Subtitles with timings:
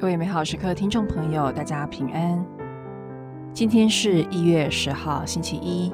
[0.00, 2.46] 各位美好时刻听众朋友，大家平安。
[3.52, 5.92] 今天是一月十号，星期一。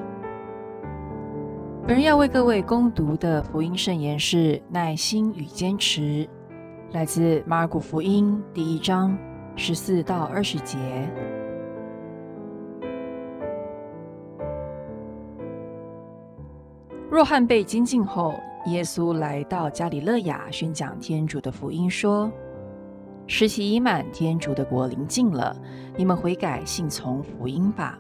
[1.86, 6.28] 本人要为各位攻读的福音圣言是“耐心与坚持”，
[6.92, 9.16] 来自马尔谷福音第一章
[9.56, 10.76] 十四到二十节。
[17.10, 18.34] 若翰被监禁后，
[18.66, 22.30] 耶稣来到加里勒亚宣讲天主的福音，说。
[23.26, 25.56] 时期已满，天主的国临近了，
[25.96, 27.98] 你们悔改，信从福音吧。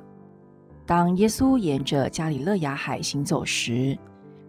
[0.86, 3.96] 当耶稣沿着加里勒亚海行走时，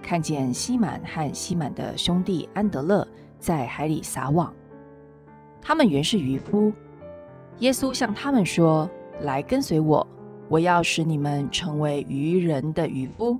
[0.01, 3.07] 看见西满和西满的兄弟安德勒
[3.39, 4.53] 在海里撒网，
[5.61, 6.73] 他们原是渔夫。
[7.59, 8.89] 耶稣向他们说
[9.23, 10.05] ：“来跟随我，
[10.49, 13.39] 我要使你们成为渔人的渔夫。”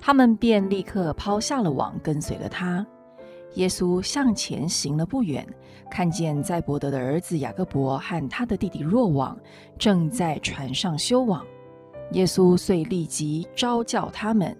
[0.00, 2.84] 他们便立刻抛下了网，跟随了他。
[3.54, 5.46] 耶稣向前行了不远，
[5.90, 9.36] 看见在伯德的儿子雅各伯和他的弟弟若望
[9.78, 11.44] 正在船上修网。
[12.12, 14.56] 耶稣遂立即招叫他们，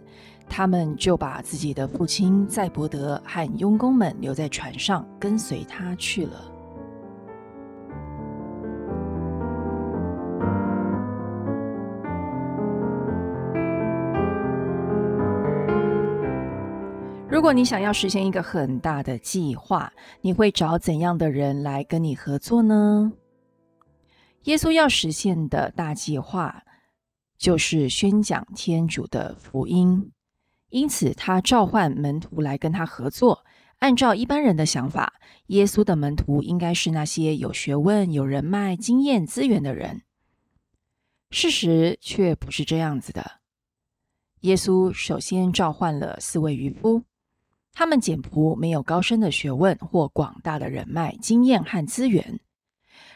[0.49, 6.58] 他们就把自己的父亲在伯德和佣工们留在船上，跟随他去了。
[17.39, 23.13] 如果你想要实现一个很大的计划，你会找怎样的人来跟你合作呢？
[24.43, 26.65] 耶稣要实现的大计划
[27.39, 30.11] 就是宣讲天主的福音，
[30.71, 33.45] 因此他召唤门徒来跟他合作。
[33.79, 35.15] 按照一般人的想法，
[35.47, 40.03] 耶稣的门徒应该是那些有学问、有人脉、经验、资源的人。
[41.31, 43.39] 事实却不是这样子的。
[44.41, 47.05] 耶稣首先召唤了四位渔夫。
[47.79, 52.41] 他们简朴，没有高深的学问或广大的人脉、经验和资源。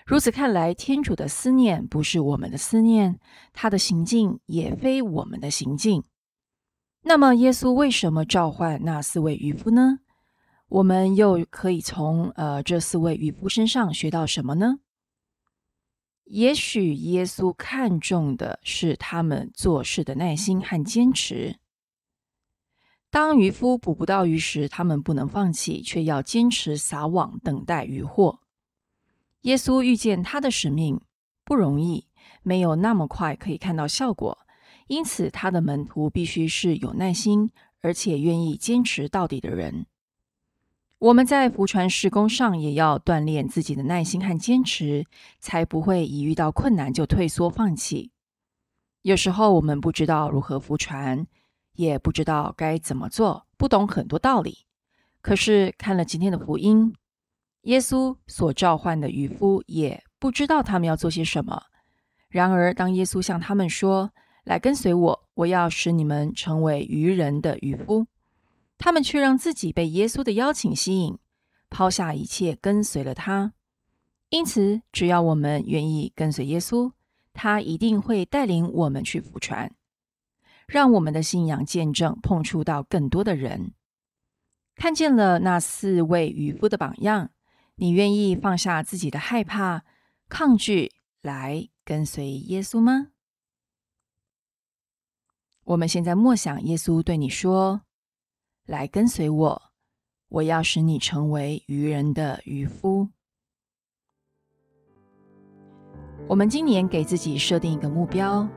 [0.06, 3.18] 如此看来，天主的思念不是我们的思念，
[3.52, 6.04] 他的行径也非我们的行径。
[7.00, 9.98] 那么，耶稣为什么召唤那四位渔夫呢？
[10.68, 14.76] 我们又可以从呃这四位渔夫身上学到什么呢？
[16.26, 21.56] 也许耶稣看重的是他们做事的耐心和坚持。
[23.12, 28.40] 当渔夫捕不到鱼时，他们不能放弃，却要坚持撒网等待渔获。
[29.42, 30.98] 耶稣遇见他的使命
[31.44, 32.06] 不容易，
[32.42, 34.38] 没有那么快可以看到效果，
[34.86, 37.50] 因此他的门徒必须是有耐心
[37.82, 39.84] 而且愿意坚持到底的人。
[40.98, 45.04] 我们在浮船施工上也要锻炼自己的耐心和坚持，
[45.38, 48.10] 才不会一遇到困难就退缩放弃。
[49.02, 51.26] 有时候我们不知道如何浮船。
[51.74, 54.66] 也不知道该怎么做，不懂很多道理。
[55.20, 56.94] 可是看了今天的福音，
[57.62, 61.62] 耶稣所召唤的渔夫也不知道他们要做些什么。
[62.28, 64.10] 然而，当耶稣向他们说
[64.44, 68.06] ：“来跟随我，我要使你们成为渔人的渔夫。”
[68.78, 71.18] 他们却让自己被耶稣的邀请吸引，
[71.70, 73.52] 抛下一切跟随了他。
[74.30, 76.90] 因此，只要我们愿意跟随耶稣，
[77.32, 79.72] 他一定会带领我们去福船。
[80.72, 83.74] 让我们的信仰见证碰触到更多的人，
[84.74, 87.30] 看见了那四位渔夫的榜样，
[87.74, 89.84] 你愿意放下自己的害怕、
[90.30, 90.90] 抗拒，
[91.20, 93.08] 来跟随耶稣吗？
[95.64, 97.82] 我们现在默想耶稣对你说
[98.64, 99.62] ：“来跟随我，
[100.28, 103.10] 我要使你成为渔人的渔夫。”
[106.26, 108.48] 我们今年给自己设定一个目标。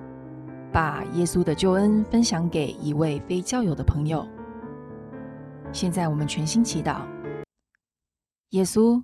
[0.75, 4.27] 把耶稣的救恩分享给一位非教友的朋友。
[5.71, 7.03] 现在我们全心祈祷，
[8.49, 9.01] 耶稣，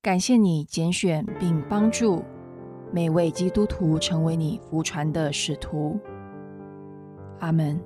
[0.00, 2.24] 感谢你拣选并帮助
[2.90, 6.00] 每位基督徒成为你福传的使徒。
[7.40, 7.78] 阿门。